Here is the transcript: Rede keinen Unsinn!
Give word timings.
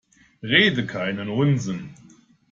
Rede 0.41 0.87
keinen 0.87 1.29
Unsinn! 1.29 1.93